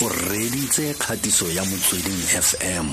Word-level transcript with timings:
o 0.00 0.08
reditse 0.08 0.94
kgatiso 0.94 1.46
ya 1.50 1.64
motsweding 1.64 2.22
fm 2.42 2.86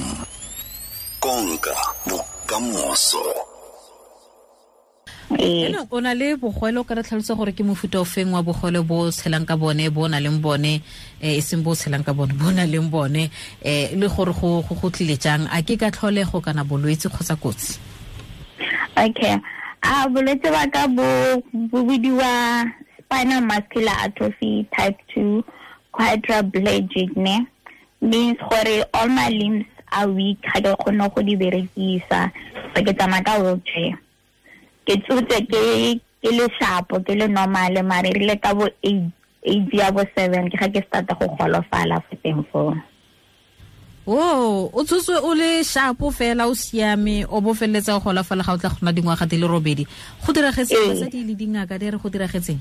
konka 1.20 1.76
bokamoso. 2.08 3.22
O 5.92 6.02
na 6.02 6.14
le 6.14 6.36
bogwele 6.36 6.80
o 6.80 6.84
ka 6.84 6.96
re 6.96 7.04
tlhalose 7.04 7.36
gore 7.38 7.52
ke 7.52 7.64
mofuta 7.64 8.00
o 8.00 8.06
feng 8.06 8.34
wa 8.34 8.42
bogwele 8.42 8.82
bo 8.82 9.06
o 9.06 9.12
tshelang 9.12 9.46
ka 9.46 9.56
bone 9.56 9.90
bo 9.94 10.02
o 10.02 10.08
na 10.08 10.20
leng 10.20 10.42
bone 10.42 10.82
um 11.22 11.30
e 11.30 11.42
seng 11.42 11.62
bo 11.62 11.72
o 11.72 11.76
tshelang 11.76 12.04
ka 12.04 12.14
bone 12.14 12.34
bo 12.34 12.50
o 12.50 12.52
na 12.52 12.66
leng 12.66 12.90
bone 12.90 13.30
um 13.62 14.00
le 14.02 14.08
gore 14.10 14.34
go 14.34 14.62
go 14.66 14.90
tlile 14.90 15.18
jang? 15.22 15.46
A 15.54 15.62
ke 15.62 15.78
ka 15.78 15.92
tlholego 15.92 16.42
kana 16.42 16.66
bolwetse 16.66 17.10
kgotsa 17.10 17.38
kotsi? 17.38 17.78
Okay. 18.98 19.38
A 19.84 20.10
bolwetse 20.10 20.50
ba 20.50 20.66
ka 20.74 20.88
bo 20.90 21.06
bidiwa 21.86 22.66
spinal 22.98 23.46
muscular 23.46 23.94
atrophy 24.02 24.66
type 24.74 24.98
2 25.14 25.44
quadriplegic 25.96 27.16
ne? 27.16 27.48
Means 28.02 28.38
gore 28.38 28.84
all 28.94 29.08
my 29.08 29.30
limbs 29.30 29.66
are 29.92 30.12
weak 30.12 30.44
ga 30.44 30.60
ke 30.60 30.72
kgone 30.76 31.08
go 31.16 31.22
di 31.24 31.36
berekisa. 31.40 32.32
So 32.76 32.84
ke 32.84 32.92
tsamaya 32.92 33.24
ka 33.24 33.40
wheelchair. 33.40 33.96
Ke 34.86 35.00
tsotse 35.02 35.40
ke 35.48 35.62
ke 36.22 36.30
le 36.36 36.46
sharpo 36.60 37.00
ke 37.00 37.16
le 37.16 37.28
normal 37.28 37.80
mare 37.84 38.12
rile 38.12 38.36
ka 38.38 38.54
bo 38.54 38.68
eight 38.84 39.72
ya 39.74 39.92
bo 39.92 40.04
seven 40.18 40.52
ke 40.52 40.60
ga 40.60 40.68
ke 40.68 40.84
starta 40.88 41.16
go 41.16 41.32
golofala 41.40 42.04
fo 42.04 42.14
teng 42.22 42.44
foo. 42.52 42.76
O 44.06 44.70
o 44.70 44.84
tshotswe 44.84 45.18
o 45.24 45.34
le 45.34 45.64
sharpo 45.64 46.12
fela 46.12 46.46
o 46.46 46.54
siame 46.54 47.26
o 47.26 47.42
bo 47.42 47.56
feleletsa 47.56 47.98
go 47.98 48.12
golafala 48.12 48.44
ga 48.44 48.54
o 48.54 48.58
tla 48.60 48.70
gona 48.70 48.94
dingwaga 48.94 49.26
di 49.26 49.38
le 49.40 49.48
robedi. 49.48 49.88
Go 50.22 50.34
diragetseng 50.34 50.94
basadi 50.94 51.24
le 51.26 51.34
dingaka 51.34 51.80
di 51.80 51.90
re 51.90 51.98
go 51.98 52.10
diragetseng 52.10 52.60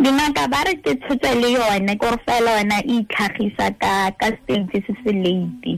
dingaka 0.00 0.48
ba 0.48 0.64
re 0.64 0.74
ke 0.80 0.96
tshotse 0.96 1.30
le 1.36 1.48
yone 1.52 1.92
kore 2.00 2.16
fela 2.24 2.56
yona 2.56 2.78
e 2.80 3.04
itlhagisa 3.04 3.66
ka 3.76 4.08
ka 4.20 4.28
stage 4.40 4.80
se 4.86 4.92
se 5.04 5.12
late 5.12 5.76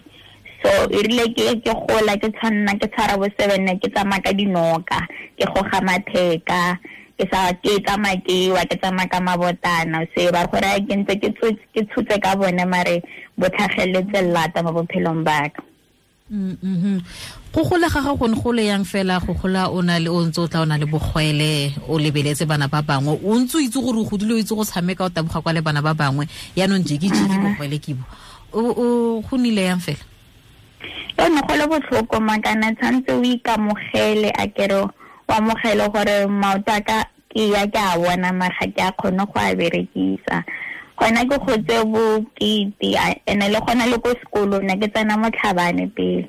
so 0.62 0.70
e 0.94 1.02
rile 1.02 1.26
ke 1.34 1.58
ke 1.64 1.72
gola 1.74 2.14
ke 2.22 2.30
tshwanna 2.30 2.78
ke 2.78 2.86
tshwara 2.94 3.18
bo 3.18 3.26
seven 3.34 3.66
ke 3.82 3.90
tsamaya 3.90 4.22
ka 4.22 4.30
dinoka 4.30 5.00
ke 5.34 5.44
goga 5.50 5.78
matheka 5.82 6.78
ke 7.18 7.26
sa 7.34 7.50
ke 7.66 7.82
tsamaya 7.82 8.22
ke 8.22 8.54
wa 8.54 8.62
ke 8.62 8.78
tsamaya 8.78 9.10
ka 9.10 9.18
mabotana 9.18 10.06
se 10.14 10.30
ba 10.30 10.46
gore 10.46 10.70
ke 10.86 10.94
ntse 11.02 11.18
ke 11.74 11.82
tshotse 11.90 12.16
ka 12.22 12.38
bone 12.38 12.62
mare 12.70 13.02
bo 13.34 13.50
tlhageletse 13.50 14.22
lata 14.30 14.62
mo 14.62 14.70
bophelong 14.70 15.26
baka 15.26 15.71
mm 16.32 17.00
go 17.52 17.62
gola 17.64 17.88
ga 17.92 18.00
ga 18.00 18.16
gone 18.16 18.34
go 18.34 18.50
le 18.52 18.64
yang 18.64 18.84
fela? 18.84 19.20
Go 19.20 19.34
gola 19.34 19.68
o 19.68 19.82
na 19.82 19.98
le 19.98 20.08
o 20.08 20.24
ntse 20.24 20.40
o 20.40 20.48
tla 20.48 20.62
o 20.62 20.64
na 20.64 20.76
le 20.80 20.86
bogwele 20.86 21.76
o 21.88 21.98
lebeletse 21.98 22.48
bana 22.48 22.68
ba 22.68 22.80
bangwe. 22.80 23.20
O 23.20 23.36
ntse 23.36 23.56
o 23.56 23.60
itse 23.60 23.76
gore 23.76 24.00
o 24.00 24.04
godile 24.08 24.34
o 24.34 24.38
itse 24.40 24.54
go 24.56 24.64
tshameka 24.64 25.04
o 25.04 25.10
taboga 25.10 25.42
kwa 25.42 25.52
le 25.52 25.60
bana 25.60 25.82
ba 25.82 25.92
bangwe. 25.94 26.26
Yaanong 26.56 26.84
jeke-jeke 26.88 27.36
bogwele 27.36 27.78
kibo 27.78 28.02
o 28.52 29.20
go 29.20 29.36
nnile 29.36 29.64
yang 29.68 29.80
fela? 29.80 30.00
Yone 31.18 31.40
go 31.44 31.54
le 31.54 31.66
botlhoko 31.68 32.16
makana 32.20 32.72
tshwanetse 32.74 33.12
o 33.12 33.22
ikamogele 33.22 34.32
a 34.32 34.48
kere 34.48 34.80
o 34.80 34.90
amogele 35.28 35.84
gore 35.92 36.26
maoto 36.26 36.72
a 36.72 36.80
ka 36.80 37.04
ke 37.28 37.48
ya 37.52 37.66
ke 37.66 37.76
a 37.76 37.98
bona 37.98 38.32
maga 38.32 38.66
ke 38.72 38.80
a 38.80 38.92
kgone 38.92 39.24
go 39.28 39.36
a 39.36 39.54
berekisa 39.54 40.44
gona 40.98 41.24
ke 41.24 41.36
gotse 41.44 41.76
bokete 41.92 42.88
ene 43.26 43.48
le 43.48 43.58
gona 43.66 43.86
le 43.86 43.98
ko 43.98 44.10
sekolong 44.20 44.64
ne 44.66 44.76
ke 44.76 44.88
tsena 44.92 45.16
motlhabane 45.16 45.86
pele 45.96 46.28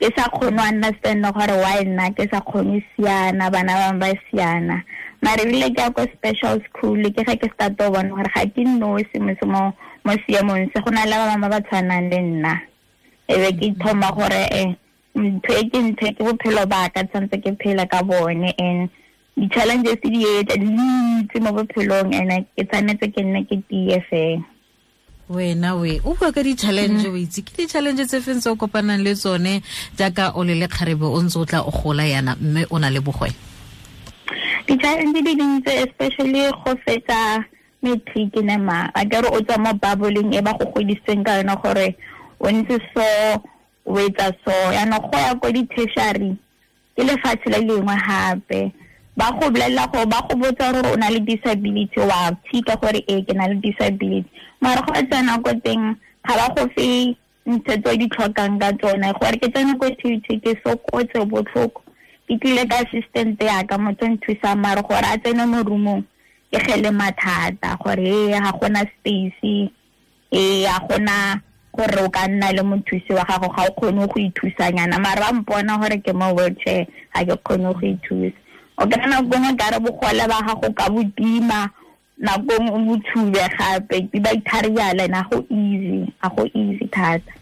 ke 0.00 0.10
sa 0.16 0.28
kgone 0.28 0.56
go 0.56 0.62
understand 0.62 1.24
gore 1.24 1.56
why 1.64 1.80
nna 1.84 2.10
ke 2.12 2.26
sa 2.30 2.40
kgone 2.44 2.82
siana 2.92 3.50
bana 3.50 3.72
bangwe 3.78 4.00
ba 4.00 4.10
siana 4.28 4.82
mare 5.22 5.44
rile 5.48 5.70
ke 5.72 5.80
ya 5.80 5.90
ko 5.90 6.04
special 6.12 6.60
school 6.68 6.98
ke 7.14 7.24
ga 7.24 7.36
ke 7.38 7.48
start 7.54 7.80
o 7.80 7.90
bona 7.90 8.10
gore 8.12 8.30
ga 8.34 8.44
ke 8.44 8.62
nosi 8.66 9.16
mose 9.22 9.44
mo 9.46 9.72
mo 10.04 10.12
seemong 10.26 10.68
se 10.74 10.82
go 10.84 10.90
na 10.90 11.08
le 11.08 11.16
ba 11.16 11.38
ba 11.40 11.48
ba 11.48 11.60
tshwanang 11.64 12.10
le 12.10 12.18
nna 12.20 12.54
e 13.28 13.34
be 13.40 13.50
ke 13.56 13.66
thoma 13.80 14.10
gore 14.12 14.42
e 14.52 14.64
ke 15.14 15.78
ntho 15.78 16.06
ke 16.12 16.22
bophelo 16.26 16.66
ba 16.66 16.90
ka 16.90 17.06
tshwanetse 17.06 17.38
ke 17.40 17.50
phela 17.62 17.86
ka 17.86 18.02
bone 18.02 18.50
and 18.58 18.90
di-challenges 19.34 19.98
di 19.98 20.22
etla 20.22 20.56
di 20.56 20.68
ntsi 20.70 21.36
mo 21.42 21.50
bophelong 21.50 22.14
and 22.14 22.46
ke 22.54 22.62
tshwanetse 22.62 23.06
ke 23.10 23.20
nne 23.22 23.42
ke 23.50 23.58
tie 23.66 23.98
fela. 24.06 24.46
Wena 25.24 25.74
we 25.74 25.98
o 26.04 26.14
bua 26.14 26.30
ka 26.30 26.44
di-challenge 26.44 27.08
o 27.10 27.16
itse 27.18 27.42
ke 27.42 27.66
di-challenge 27.66 28.06
tse 28.06 28.22
feng 28.22 28.38
tse 28.38 28.52
o 28.52 28.54
kopanang 28.54 29.02
le 29.02 29.16
tsone 29.18 29.64
jaaka 29.98 30.36
o 30.38 30.44
le 30.44 30.54
le 30.54 30.68
kgarebe 30.70 31.08
o 31.08 31.18
ntse 31.18 31.40
o 31.40 31.44
tla 31.48 31.66
o 31.66 31.72
gola 31.74 32.06
yana 32.06 32.36
mme 32.38 32.68
o 32.70 32.78
na 32.78 32.92
le 32.94 33.00
bogwele? 33.02 33.34
Di-challenge 34.68 35.18
di 35.18 35.32
dintse 35.34 35.72
especially 35.82 36.46
go 36.62 36.72
fetsa 36.86 37.42
matric 37.82 38.38
nema 38.38 38.92
a 38.94 39.02
kere 39.04 39.28
o 39.34 39.40
tswa 39.42 39.58
mo 39.58 39.72
bubbling 39.74 40.30
e 40.30 40.40
ba 40.40 40.54
go 40.54 40.70
godisitseng 40.70 41.26
ka 41.26 41.42
yona 41.42 41.58
gore 41.58 41.96
o 42.38 42.46
ntse 42.52 42.78
so 42.94 43.08
o 43.88 43.98
etsa 43.98 44.30
so. 44.46 44.54
Yaanong 44.70 45.10
go 45.10 45.16
ya 45.18 45.34
ko 45.34 45.50
di-tertiary 45.50 46.36
ke 46.94 47.02
lefatshe 47.02 47.50
le 47.50 47.58
lengwe 47.66 47.96
gape 47.98 48.83
ba 49.16 49.30
go 49.38 49.50
bolelela 49.50 49.86
gore 49.92 50.06
ba 50.06 50.20
go 50.28 50.34
botsa 50.36 50.72
gore 50.72 50.92
o 50.92 50.96
na 50.96 51.08
le 51.10 51.20
disability 51.20 52.00
wa 52.00 52.32
tshika 52.44 52.76
gore 52.76 53.04
ee 53.08 53.22
ke 53.22 53.32
na 53.34 53.46
le 53.46 53.54
disability. 53.62 54.28
Mare 54.60 54.82
go 54.86 54.92
tsena 54.92 55.38
ko 55.38 55.52
teng 55.64 55.94
ga 56.26 56.34
ba 56.34 56.54
go 56.54 56.66
fe 56.74 57.14
ntse 57.46 57.78
tse 57.78 57.96
di 57.96 58.08
tlhokang 58.08 58.58
ka 58.58 58.72
tsone 58.72 59.12
gore 59.20 59.38
ke 59.38 59.48
tsena 59.54 59.78
ko 59.78 59.86
tht 59.90 60.26
ke 60.42 60.58
sokotse 60.66 61.22
botlhoko. 61.30 61.82
Ke 62.26 62.38
tlile 62.42 62.66
ka 62.66 62.82
assistant 62.82 63.38
yaka 63.40 63.78
motho 63.78 64.06
nthusa 64.08 64.56
mare 64.58 64.82
gore 64.82 65.06
a 65.06 65.18
tsene 65.18 65.46
mo 65.46 65.62
roomong 65.62 66.02
ke 66.50 66.58
gele 66.66 66.90
mathata. 66.90 67.78
Gore 67.78 68.02
ee 68.02 68.34
ga 68.34 68.50
gona 68.58 68.82
space 68.82 69.70
ee 70.32 70.66
ga 70.66 70.80
gona 70.90 71.38
gore 71.70 72.02
o 72.02 72.10
ka 72.10 72.26
nna 72.26 72.50
le 72.50 72.62
mothusi 72.66 73.14
wa 73.14 73.22
gago 73.22 73.46
ga 73.54 73.62
o 73.62 73.70
kgone 73.78 74.06
go 74.10 74.18
ithusanyana. 74.18 74.98
Mare 74.98 75.20
ba 75.22 75.30
mpona 75.32 75.78
gore 75.78 76.02
ke 76.02 76.10
mo 76.12 76.34
wheelchair 76.34 76.86
ga 77.14 77.22
ke 77.22 77.36
kgone 77.46 77.70
go 77.78 77.86
ithusa 77.86 78.42
o 78.78 78.86
ka 78.86 78.96
nako 79.06 79.34
ngwe 79.38 79.52
ka 79.56 79.70
re 79.70 79.78
bogole 79.78 80.24
ba 80.28 80.42
gago 80.46 80.68
ka 80.74 80.90
bodima 80.90 81.70
nako 82.18 82.52
ngwe 82.62 82.78
botshube 82.86 83.42
gape 83.58 84.00
di 84.10 84.18
ba 84.20 84.30
ithariala 84.34 85.08
na 85.08 85.22
go 85.30 85.44
easy 85.50 86.12
a 86.22 86.28
go 86.30 86.42
easy 86.54 86.86
thata. 86.90 87.32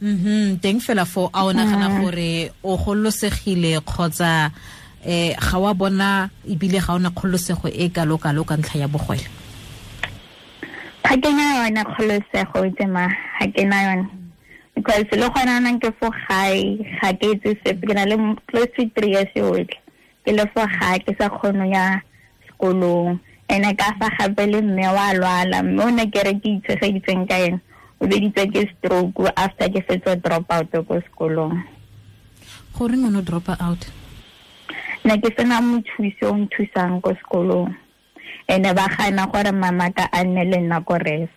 Mhm 0.00 0.58
teng 0.62 0.80
fela 0.80 1.04
fo 1.04 1.30
a 1.34 1.44
o 1.44 1.52
nagana 1.52 2.00
gore 2.00 2.50
o 2.62 2.76
gololosegile 2.76 3.80
kgotsa 3.82 4.50
um 5.06 5.34
ga 5.34 5.58
wa 5.58 5.74
bona 5.74 6.30
ebile 6.48 6.78
ga 6.80 6.94
ona 6.94 7.10
kgololosego 7.10 7.68
e 7.68 7.88
kalo-kalo 7.88 8.44
ka 8.44 8.56
ntlha 8.56 8.80
ya 8.80 8.88
bogwele 8.88 9.26
ga 11.04 11.16
ke 11.18 11.30
na 11.34 11.66
yone 11.66 11.82
kgololosego 11.84 12.58
tsema 12.76 13.08
ga 13.40 13.46
ke 13.50 13.64
na 13.66 13.82
yone. 13.82 14.06
Because 14.74 15.10
le 15.12 15.28
gona 15.28 15.60
nang 15.60 15.80
ke 15.80 15.90
fo 16.00 16.08
gae 16.08 16.78
ga 17.02 17.12
ke 17.12 17.34
etse 17.34 17.58
sepe 17.60 17.84
ke 17.84 17.94
na 17.94 18.04
le 18.06 18.16
close 18.48 18.70
to 18.76 18.88
three 18.94 19.12
years 19.12 19.28
otlhe 19.36 19.76
ke 20.30 20.36
le 20.38 20.46
fo 20.54 20.62
gae 20.62 21.02
ke 21.02 21.10
sa 21.18 21.26
kgono 21.26 21.66
ya 21.66 21.98
sekolong. 22.46 23.18
Ene 23.50 23.74
ka 23.74 23.98
fa 23.98 24.06
gape 24.14 24.46
le 24.46 24.62
mme 24.62 24.86
wa 24.94 25.10
lwala 25.10 25.58
mme 25.66 25.82
o 25.82 25.90
ne 25.90 26.06
ke 26.06 26.22
re 26.22 26.38
ke 26.38 26.62
itshegeditseng 26.62 27.26
ka 27.26 27.34
ene 27.34 27.58
o 27.98 28.06
beditse 28.06 28.46
ke 28.46 28.62
stroke 28.70 29.26
after 29.34 29.66
ke 29.66 29.82
fetsa 29.82 30.14
drop 30.22 30.46
out 30.54 30.70
ko 30.70 31.02
sekolong. 31.02 31.58
Goreng 32.78 33.02
o 33.06 33.10
no 33.10 33.26
drop 33.26 33.50
out? 33.58 33.90
Ne 35.02 35.18
ke 35.18 35.34
sena 35.34 35.58
mothusi 35.58 36.22
o 36.22 36.38
nthusang 36.38 37.02
ko 37.02 37.10
sekolong. 37.10 37.74
Ene 38.46 38.70
ba 38.70 38.86
gana 38.86 39.26
gore 39.26 39.50
mama 39.50 39.90
ka 39.90 40.06
a 40.14 40.22
nne 40.22 40.46
le 40.46 40.62
nna 40.62 40.78
ko 40.86 40.94
res 40.94 41.30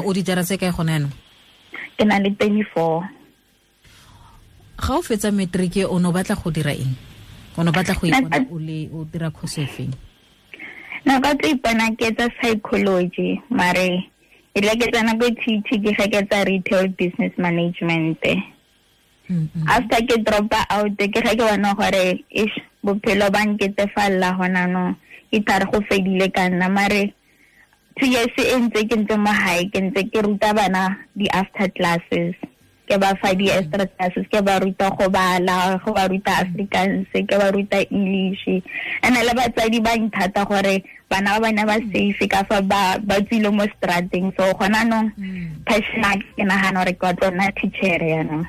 o 0.00 0.12
di 0.16 0.22
jara 0.24 0.40
tse 0.40 0.56
kae 0.56 0.72
gone 0.72 0.92
yanong 0.96 1.12
ke 2.00 2.04
na 2.08 2.16
le 2.16 2.32
twenty 2.32 2.64
four 2.72 3.04
ga 4.82 4.98
o 4.98 5.02
fetsa 5.02 5.30
matric 5.30 5.86
o 5.86 5.98
ne 5.98 6.08
o 6.08 6.12
batla 6.12 6.34
go 6.34 6.50
dira 6.50 6.74
eng 6.74 6.94
o 7.56 7.62
ne 7.62 7.70
o 7.70 7.72
batla 7.72 7.94
go 7.94 8.06
ipona 8.10 8.46
o 8.50 8.58
le 8.58 8.78
o 8.90 9.04
dira 9.06 9.30
course 9.30 9.62
e 9.62 9.66
feng 9.66 9.94
na 11.06 11.20
ka 11.22 11.34
tlo 11.38 11.48
ipona 11.54 11.94
ke 11.94 12.10
tsa 12.18 12.26
psychology 12.34 13.38
mare 13.50 14.10
e 14.54 14.60
le 14.60 14.74
ke 14.80 14.90
tsena 14.90 15.14
ko 15.20 15.30
tt 15.30 15.68
ke 15.70 15.94
ga 15.94 16.06
ke 16.10 16.20
tsa 16.26 16.42
retail 16.50 16.90
business 16.98 17.32
management 17.38 18.18
after 19.70 20.00
ke 20.02 20.16
dropa 20.26 20.66
out 20.68 20.98
ke 20.98 21.08
ga 21.14 21.32
ke 21.32 21.42
bona 21.46 21.74
gore 21.78 22.26
ish 22.30 22.56
bophelo 22.82 23.30
ba 23.30 23.46
nketefalela 23.46 24.34
gona 24.38 24.66
no 24.66 24.84
e 25.30 25.40
thare 25.46 25.64
go 25.70 25.78
fedile 25.88 26.26
ka 26.34 26.50
nna 26.50 26.68
mare 26.68 27.14
two 27.96 28.10
years 28.10 28.34
e 28.36 28.56
ntse 28.58 28.82
ke 28.90 28.96
ntse 28.98 29.16
mo 29.16 29.30
gae 29.30 29.70
ke 29.70 29.78
ntse 29.78 30.02
ke 30.10 30.18
ruta 30.26 30.50
bana 30.52 31.06
di-after 31.14 31.70
classes 31.70 32.34
ke 32.92 33.00
ba 33.00 33.16
fa 33.16 33.32
di-extra 33.32 33.88
classes 33.88 34.28
ke 34.28 34.44
ba 34.44 34.60
ruta 34.60 34.92
go 34.92 35.08
bala 35.08 35.80
go 35.80 35.96
ba 35.96 36.04
ruta 36.12 36.44
africans 36.44 37.08
ke 37.08 37.24
ba 37.24 37.48
ruta 37.48 37.80
english. 37.88 38.60
And 39.00 39.16
le 39.16 39.32
batsadi 39.32 39.80
ba 39.80 39.96
nthata 39.96 40.44
gore 40.44 40.84
bana 41.08 41.40
ba 41.40 41.48
bana 41.48 41.64
ba 41.64 41.80
safe 41.88 42.28
ka 42.28 42.44
fa 42.44 42.60
ba 42.60 43.00
tswile 43.00 43.48
mo 43.48 43.64
strateng 43.64 44.28
so 44.36 44.44
gona 44.60 44.84
nong 44.84 45.08
passion 45.64 46.20
ke 46.36 46.44
nagana 46.44 46.84
gore 46.84 46.92
ke 46.92 47.04
wa 47.08 47.16
tsona 47.16 47.48
teacher 47.56 47.96
yanong 47.96 48.44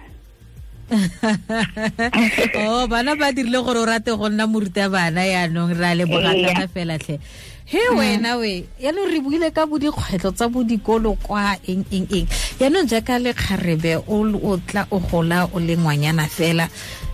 oh 2.67 2.83
bana 2.91 3.15
ba 3.15 3.31
dirile 3.31 3.63
gore 3.63 3.79
o 3.79 3.87
rate 3.87 4.11
go 4.11 4.27
nna 4.27 4.43
moruta 4.43 4.91
bana 4.91 5.23
yaanong 5.23 5.71
ra 5.79 5.95
le 5.95 6.03
bogatana 6.03 6.67
fela 6.67 6.99
tlhe. 6.99 7.23
He 7.63 7.79
wena 7.95 8.35
we 8.37 8.67
yaanong 8.75 9.07
re 9.07 9.19
buile 9.23 9.49
ka 9.55 9.63
bo 9.65 9.79
dikgwetlho 9.79 10.35
tsa 10.35 10.51
bo 10.51 10.67
dikolo 10.67 11.15
kwa 11.23 11.55
eng 11.63 11.87
eng 11.95 12.07
eng 12.11 12.27
yaanong 12.63 12.87
jaaka 12.87 13.19
lekgarebe 13.19 13.99
o 14.07 14.57
tla 14.63 14.87
o 14.91 14.99
gola 14.99 15.49
o 15.51 15.59
le 15.59 15.75
ngwanyana 15.75 16.27
fela 16.31 16.69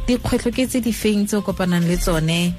dikgwetlho 0.05 0.53
ke 0.53 0.69
tse 0.69 0.77
di 0.77 0.93
feng 0.93 1.25
tse 1.25 1.37
o 1.37 1.41
kopanang 1.41 1.89
le 1.89 1.97
tsone? 1.97 2.53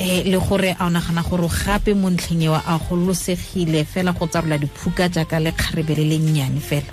Um 0.00 0.20
le 0.28 0.36
gore 0.36 0.76
a 0.76 0.84
o 0.84 0.90
nagana 0.92 1.24
gore 1.24 1.48
gape 1.48 1.96
mo 1.96 2.12
ntlheng 2.12 2.44
eo 2.44 2.60
a 2.60 2.76
gololosegile 2.76 3.84
fela 3.88 4.12
go 4.12 4.28
tsarola 4.28 4.60
diphuka 4.60 5.08
jaaka 5.08 5.40
lekgarebe 5.40 5.96
le 5.96 6.04
le 6.12 6.18
nnyane 6.20 6.60
fela? 6.60 6.92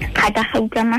Ga 0.00 0.32
ka 0.32 0.42
ga 0.48 0.60
utlwama 0.64 0.98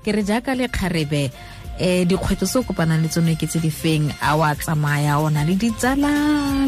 ke 0.00 0.16
re 0.16 0.22
jaaka 0.24 0.56
lekgarebe 0.56 1.28
eh 1.76 2.08
dikgwetlho 2.08 2.48
se 2.48 2.56
o 2.56 2.64
kopanang 2.64 3.04
le 3.04 3.12
tsone 3.12 3.36
ke 3.36 3.44
tse 3.44 3.60
di 3.60 3.68
feng? 3.68 4.08
A 4.24 4.32
wa 4.32 4.48
tsamaya 4.56 5.20
o 5.20 5.28
na 5.28 5.44
le 5.44 5.52
ditsala 5.60 6.08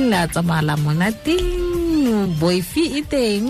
la 0.05 0.28
tsamaya 0.28 0.69
la 0.69 0.76
monateng 0.76 2.37
boifi 2.37 3.00
e 3.00 3.02
teng 3.08 3.49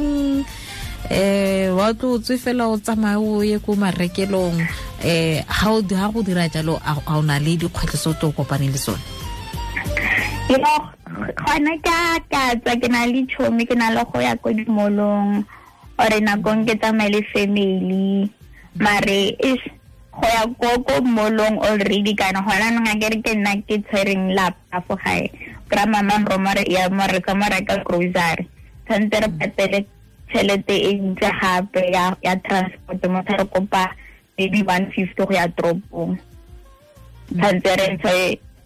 eh 1.11 1.73
wa 1.73 1.93
tlo 1.95 2.19
tswe 2.19 2.37
fela 2.37 2.69
o 2.69 2.77
tsamaya 2.77 3.19
o 3.19 3.43
ye 3.43 3.59
ko 3.59 3.75
marekelong. 3.75 4.61
Eh 5.05 5.43
ha 5.47 5.71
ha 5.73 6.07
go 6.13 6.23
dira 6.23 6.49
jalo 6.49 6.81
a 6.85 6.95
o 7.17 7.23
na 7.23 7.39
le 7.39 7.57
dikgwetlho 7.57 7.97
se 7.97 8.09
o 8.11 8.33
kopaneng 8.33 8.73
le 8.73 8.79
tsone. 8.79 9.03
Yo 10.49 10.59
gona 11.45 11.73
ka 11.85 12.19
ka 12.31 12.43
tsa 12.61 12.73
ke 12.77 12.89
na 12.89 13.07
le 13.07 13.27
chomi 13.27 13.67
ke 13.67 13.75
na 13.77 13.91
le 13.91 14.05
go 14.13 14.21
ya 14.21 14.37
ko 14.37 14.53
dimolong 14.53 15.45
ore 15.99 16.19
nakong 16.21 16.67
ke 16.67 16.75
tsamaya 16.81 17.11
le 17.11 17.21
family. 17.33 18.31
Mare 18.79 19.37
is 19.39 19.63
go 20.13 20.27
ya 20.27 20.45
ko 20.61 20.83
ko 20.83 21.01
molong 21.03 21.59
already 21.63 22.15
kana 22.15 22.43
gona 22.43 22.75
nong 22.75 22.89
a 22.89 22.95
kere 22.99 23.23
ke 23.23 23.33
nna 23.35 23.61
ke 23.65 23.81
tshwereng 23.87 24.35
lapa 24.35 24.83
fo 24.87 24.97
gae. 24.97 25.31
Kry 25.69 25.85
mama 25.87 26.25
romare 26.25 26.65
ya 26.67 26.89
mo 26.89 27.05
re 27.07 27.21
mo 27.35 27.47
reka 27.49 27.85
grocery. 27.85 28.49
Tshwanetse 28.89 29.29
patele 29.39 29.87
tšhelete 30.29 30.77
e 30.77 30.93
ntse 30.95 31.29
gape 31.41 31.83
ya 31.93 32.37
transport 32.45 33.01
mo 33.09 33.21
re 33.27 33.45
kopa 33.45 33.89
maybe 34.39 34.63
one 34.63 34.87
fifty 34.93 35.25
go 35.25 35.33
ya 35.33 35.49
toropong. 35.49 36.19
Tshwanetse 37.33 37.73
re 37.77 37.87
ntshe 37.97 38.15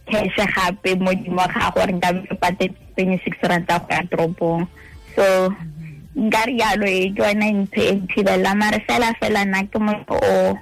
cash 0.06 0.38
gape 0.54 0.94
mo 1.00 1.14
dimo 1.14 1.46
ga 1.48 1.70
gore 1.70 1.92
nka 1.92 2.12
be 2.12 2.34
patele 2.36 2.74
twenty 2.94 3.16
six 3.24 3.38
rand 3.48 3.66
go 3.66 3.86
ya 3.90 4.02
toropong. 4.10 4.66
So 5.16 5.54
nka 6.16 6.40
re 6.46 6.54
yalo 6.58 6.86
e 6.86 7.08
ke 7.14 7.22
yone 7.22 7.46
ntho 7.64 7.80
e 7.80 7.92
nthibela 7.96 8.52
mare 8.54 8.84
fela 8.86 9.14
fela 9.16 9.44
nna 9.44 9.64
ke 9.70 9.78
motho 9.78 10.20
o 10.20 10.58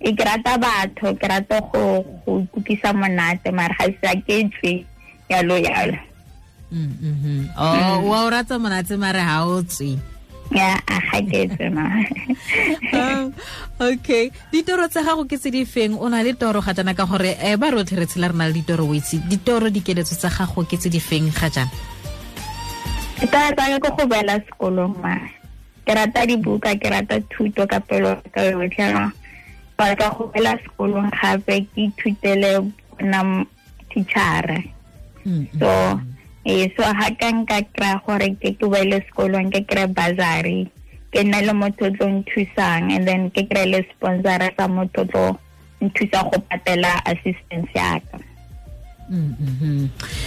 e 0.00 0.12
ke 0.16 0.24
rata 0.24 0.56
batho 0.56 1.12
ke 1.18 1.28
rata 1.28 1.60
go 1.60 2.08
ikutlisa 2.26 2.94
monate 2.96 3.52
mare 3.52 3.74
ga 3.76 3.84
se 4.00 4.16
ke 4.24 4.48
tswe 4.48 4.86
yalo 5.28 5.60
yalo. 5.60 5.98
Mm 6.72 7.52
oh 7.58 8.00
wa 8.08 8.24
o 8.24 8.30
rata 8.32 8.58
monate 8.58 8.96
mare 8.96 9.20
ha 9.20 9.44
o 9.44 9.60
tswe 9.62 9.98
ya 10.54 10.78
a 10.86 10.96
ga 11.02 11.18
ke 11.26 11.40
tswe 11.50 11.68
ma 11.74 11.84
okay 13.82 14.30
ditoro 14.54 14.86
tsa 14.88 15.02
gago 15.02 15.26
ke 15.26 15.36
tse 15.36 15.50
di 15.50 15.66
feng? 15.66 15.98
O 15.98 16.06
na 16.08 16.22
le 16.22 16.38
toro 16.38 16.62
ga 16.62 16.72
jana 16.72 16.94
ka 16.94 17.04
gore 17.04 17.34
um 17.34 17.58
ba 17.58 17.74
rotlhe 17.74 17.98
re 17.98 18.06
tshela 18.06 18.30
re 18.30 18.36
na 18.38 18.46
le 18.46 18.54
ditoro 18.54 18.86
o 18.86 18.94
itse 18.94 19.18
ditoro 19.26 19.66
dikeletso 19.68 20.14
tsa 20.14 20.30
gago 20.30 20.62
ke 20.62 20.78
tse 20.78 20.88
di 20.88 21.02
feng 21.02 21.26
ga 21.34 21.50
jana 21.50 21.74
ke 23.18 23.26
taya 23.30 23.78
ko 23.82 23.90
go 23.98 24.06
boela 24.06 24.38
sekolong 24.46 24.94
ma. 25.02 25.18
Ke 25.84 25.92
rata 25.92 26.24
dibuka 26.24 26.72
ke 26.80 26.88
rata 26.88 27.20
thuto 27.28 27.66
ka 27.68 27.76
pelo 27.82 28.16
ka 28.32 28.40
yotlhe 28.40 28.88
ba 29.76 29.90
ka 29.98 30.08
go 30.14 30.30
boela 30.30 30.54
sekolong 30.62 31.10
gape 31.10 31.66
ke 31.66 31.90
ithutele 31.90 32.62
bona 32.94 33.42
teachera 33.90 34.62
so 35.58 35.70
eh 36.44 36.68
so 36.76 36.84
ha 36.84 37.08
ka 37.20 37.28
nka 37.32 37.58
kry 37.72 37.92
gore 38.04 38.28
ke 38.40 38.52
ke 38.60 38.64
boele 38.68 39.00
sekolong 39.08 39.48
ke 39.48 39.60
kry 39.64 39.86
bursary 39.88 40.68
ke 41.12 41.24
nna 41.24 41.40
le 41.46 41.52
motho 41.56 41.88
tlo 41.96 42.06
nthusang 42.20 42.92
and 42.92 43.08
then 43.08 43.30
ke 43.32 43.48
kry 43.48 43.64
le 43.64 43.80
sponsor 43.90 44.40
sa 44.56 44.68
motho 44.68 45.08
tlo 45.08 45.26
nthusa 45.80 46.20
go 46.28 46.38
patela 46.48 46.92
assistance 47.08 47.72
yaka 47.72 48.18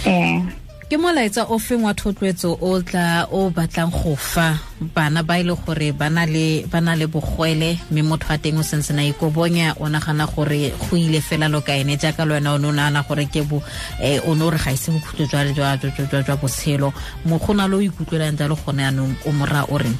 eh 0.06 0.42
ke 0.88 0.96
molaetsa 0.96 1.44
o 1.52 1.58
feng 1.60 1.84
wa 1.84 1.92
thotloetso 1.92 2.56
o 2.64 2.80
tla 2.80 3.28
o 3.28 3.50
batlang 3.52 3.92
go 3.92 4.16
fa 4.16 4.56
bana 4.80 5.20
ba 5.22 5.36
ile 5.36 5.52
gore 5.52 5.92
ba 5.92 6.08
na 6.08 6.24
le 6.24 7.06
bogwele 7.06 7.76
mme 7.90 8.02
motho 8.08 8.32
a 8.32 8.38
teng 8.40 8.56
o 8.56 8.64
sentse 8.64 8.96
na 8.96 9.04
ikobonya 9.04 9.76
o 9.80 9.84
nagana 9.84 10.24
gore 10.24 10.72
go 10.72 10.96
ile 10.96 11.20
fela 11.20 11.48
lo 11.48 11.60
ka 11.60 11.76
ene 11.76 12.00
jaaka 12.00 12.24
le 12.24 12.40
wena 12.40 12.54
o 12.54 12.58
ne 12.58 12.68
o 12.68 12.72
nagana 12.72 13.04
gore 13.04 13.28
ke 13.28 13.44
bo 13.44 13.60
um 14.00 14.32
o 14.32 14.34
ne 14.34 14.44
o 14.44 14.50
re 14.50 14.56
ga 14.56 14.72
ise 14.72 14.88
bokhutlo 14.88 15.26
jwa 15.28 16.36
botshelo 16.40 16.92
mo 17.28 17.36
go 17.36 17.52
na 17.52 17.68
le 17.68 17.76
o 17.76 17.80
ikutlwelang 17.84 18.38
jalo 18.40 18.56
gone 18.56 18.80
yanong 18.80 19.12
o 19.28 19.32
mora 19.32 19.68
o 19.68 19.76
reng? 19.76 19.98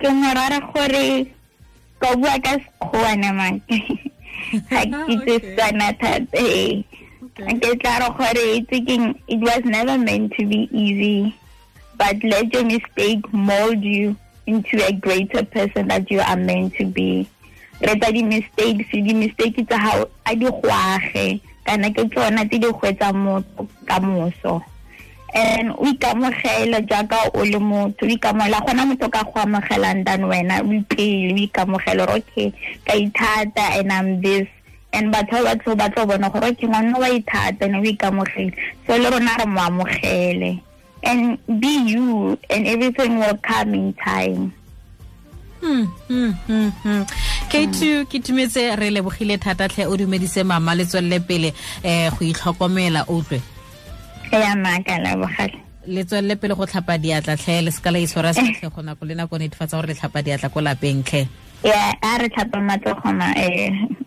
Ke 0.00 0.08
morara 0.10 0.58
gore 0.66 1.30
ka 2.02 2.10
bua 2.18 2.34
ka 2.42 2.58
sekgowa 2.58 3.14
namake 3.14 3.78
ga 4.66 4.82
ke 4.82 5.14
itse 5.14 5.54
sana 5.54 5.94
thata 5.94 6.42
ke 7.34 7.70
tla 7.80 7.98
re 8.00 8.08
gore 8.18 8.66
thinking 8.68 9.20
it 9.28 9.40
was 9.40 9.62
never 9.64 9.96
meant 9.98 10.32
to 10.34 10.46
be 10.46 10.68
easy 10.72 11.34
but 12.00 12.16
let 12.24 12.52
your 12.52 12.64
mistake 12.64 13.20
mold 13.32 13.84
you 13.84 14.16
into 14.46 14.82
a 14.84 14.92
greater 14.92 15.44
person 15.44 15.88
that 15.88 16.10
you 16.10 16.20
are 16.20 16.36
meant 16.36 16.74
to 16.74 16.84
be. 16.86 17.28
Re 17.80 17.94
tsa 17.96 18.12
di-mistakes 18.12 18.88
di-mistake 18.92 19.60
tsa 19.68 19.78
gago 19.78 20.08
a 20.26 20.32
di 20.36 20.48
goage 20.48 21.40
kana 21.64 21.88
ke 21.92 22.04
tsona 22.08 22.44
tse 22.48 22.58
di 22.58 22.68
gwetsa 22.68 23.12
motho 23.12 23.68
ka 23.86 24.00
moso. 24.00 24.60
And 25.32 25.70
o 25.78 25.86
ikamogela 25.86 26.82
jaaka 26.84 27.30
o 27.32 27.44
le 27.44 27.60
motho. 27.60 28.04
O 28.04 28.10
ikamogela 28.10 28.60
gona 28.64 28.84
motho 28.84 29.08
ka 29.08 29.22
go 29.24 29.40
amogelang 29.40 30.04
than 30.04 30.28
wena. 30.28 30.60
O 30.60 30.72
ipele 30.72 31.32
o 31.32 31.40
ikamogela 31.46 32.04
gore 32.08 32.20
okay 32.20 32.52
ka 32.84 32.92
ithata 32.92 33.80
and 33.80 33.92
i'm 33.92 34.20
this 34.20 34.48
and 34.92 35.12
batho 35.12 35.44
ba 35.44 35.54
batho 35.54 35.76
ba 35.76 35.88
tlo 35.90 36.06
bona 36.06 36.30
gore 36.30 36.54
ke 36.54 36.66
ngwana 36.66 36.98
wa 36.98 37.08
ithata 37.08 37.70
ne 37.70 37.78
o 37.78 37.84
ikamogele 37.84 38.54
so 38.86 38.96
le 38.96 39.10
rona 39.10 39.36
re 39.38 39.46
mo 39.46 39.60
amogele. 39.60 40.62
And 41.02 41.38
be 41.60 41.88
you 41.88 42.38
and 42.50 42.66
everything 42.66 43.18
will 43.18 43.38
come 43.38 43.74
in 43.74 43.94
time. 43.94 44.52
Hmm. 45.60 45.84
K2 47.50 48.08
ke 48.08 48.20
tumetse 48.24 48.76
re 48.80 48.90
lebogile 48.90 49.36
thata 49.38 49.68
tlhe 49.68 49.86
o 49.86 49.96
dumedise 49.96 50.44
mama 50.44 50.74
le 50.74 50.84
tswelele 50.84 51.20
pele 51.20 51.52
um 51.84 52.10
go 52.16 52.24
itlhokomela 52.24 53.04
otlwe 53.08 53.40
tlwe 54.24 54.40
ya 54.40 54.56
maaka 54.56 54.98
lebogale 54.98 55.58
le 55.86 56.04
tswelele 56.04 56.36
pele 56.40 56.54
go 56.54 56.66
tlhapa 56.66 56.96
diatla 56.98 57.36
tlhe 57.36 57.60
le 57.62 57.70
seka 57.70 57.90
la 57.90 57.98
itshwara 57.98 58.32
setlhe 58.36 58.72
go 58.72 58.82
nako 58.82 59.04
le 59.04 59.14
nako 59.14 59.38
netefatsa 59.38 59.76
gore 59.76 59.92
le 59.92 59.94
tlhapa 59.94 60.22
diatla 60.22 60.48
ko 60.48 60.60
lapeng 60.60 61.04
tlhe. 61.04 61.28
Ya 61.64 61.92
a 62.02 62.18
re 62.18 62.28
tlhapa 62.28 62.58
matsogoma 62.60 63.36
eh 63.36 63.99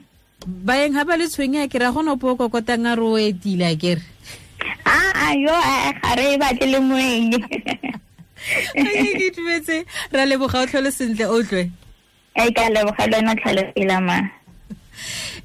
baeng 0.48 0.94
ga 0.94 1.04
ba 1.08 1.18
le 1.18 1.28
tshwenya 1.28 1.68
ke 1.72 1.80
ra 1.80 1.92
gona 1.92 2.16
po 2.20 2.34
o 2.34 2.36
kokotang 2.36 2.88
a 2.88 2.96
re. 2.96 3.04
O 3.04 3.18
etile 3.18 3.68
a 3.72 3.76
kere 3.76 4.04
a 4.86 5.36
yo 5.36 5.56
ga 6.02 6.12
re 6.16 6.38
batle 6.38 6.68
le 6.72 6.80
moeng. 6.80 7.32
Ke 8.44 9.32
tumetse 9.32 9.86
ra 10.12 10.26
leboga 10.28 10.64
o 10.64 10.68
tlhole 10.68 10.92
sentle 10.92 11.26
o 11.32 11.40
tlwe. 11.44 11.72
E 12.36 12.52
ka 12.52 12.70
leboga 12.70 13.08
le 13.08 13.16
wena 13.18 13.36
tlhalefela 13.40 13.98
ma 14.04 14.18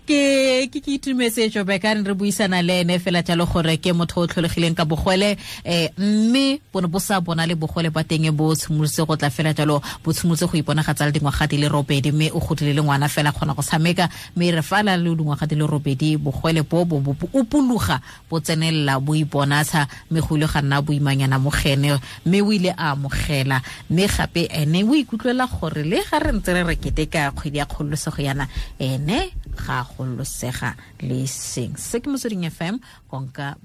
ke 0.09 0.65
ke 0.73 0.81
ke 0.81 0.91
itumetse 0.97 1.51
jo 1.53 1.65
ba 1.69 1.77
ka 1.77 1.93
re 1.93 2.15
buisana 2.17 2.63
le 2.65 2.81
ene 2.81 2.97
fela 2.99 3.21
jalo 3.21 3.45
gore 3.45 3.77
ke 3.77 3.93
motho 3.93 4.25
o 4.25 4.27
tlholegileng 4.27 4.73
ka 4.73 4.89
bogwele 4.89 5.37
eh 5.65 5.93
mme 5.99 6.61
bone 6.73 6.89
bo 6.89 6.99
sa 6.99 7.21
bona 7.21 7.45
le 7.45 7.53
bogwele 7.55 7.93
ba 7.93 8.01
teng 8.09 8.25
bo 8.33 8.55
tshimolotse 8.57 9.05
go 9.05 9.17
tla 9.21 9.29
fela 9.29 9.53
jalo 9.53 9.83
bo 10.03 10.13
tshimolotse 10.13 10.49
go 10.49 10.57
iponagatsa 10.57 11.05
le 11.05 11.13
dingwaga 11.13 11.45
di 11.47 11.61
le 11.61 11.69
robedi 11.69 12.13
mme 12.13 12.31
o 12.33 12.41
godile 12.41 12.73
le 12.73 12.81
ngwana 12.81 13.09
fela 13.09 13.33
kgona 13.33 13.53
go 13.53 13.61
tshameka 13.63 14.09
mme 14.37 14.51
re 14.57 14.63
fala 14.63 14.97
le 14.97 15.13
dingwaga 15.13 15.45
di 15.47 15.57
le 15.61 15.67
robedi 15.67 16.17
bogwele 16.17 16.63
bo 16.65 16.85
bo 16.89 17.01
bo 17.01 17.13
upologa 17.37 18.01
bo 18.31 18.41
tsenelela 18.41 18.97
bo 19.01 19.13
iponatsha 19.13 19.85
mme 20.11 20.21
go 20.25 20.37
ile 20.37 20.47
ga 20.49 20.63
nna 20.63 20.81
boimanyana 20.81 21.39
mogene 21.39 22.01
mme 22.25 22.41
o 22.41 22.53
ile 22.53 22.73
a 22.73 22.97
amogela 22.97 23.61
mme 23.91 24.09
gape 24.09 24.49
ene 24.49 24.85
o 24.89 24.95
ikutlwela 24.97 25.45
gore 25.47 25.85
le 25.85 26.01
ga 26.01 26.19
re 26.19 26.33
ntse 26.33 26.55
re 26.55 26.65
rekete 26.65 27.13
ka 27.13 27.31
kgwedi 27.37 27.59
ya 27.59 27.67
kgololosego 27.69 28.23
yana 28.25 28.49
ene 28.79 29.37
ga 29.59 29.85
Paulo 29.99 30.25
Serra 30.25 30.77
Lissing. 31.03 31.75
Seguimos 31.77 32.25
o 32.25 32.29
Rinha 32.29 32.53
FM 32.53 32.79
com 33.09 33.27
Cá 33.27 33.59